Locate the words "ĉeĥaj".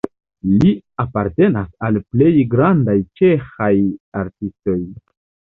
3.21-3.73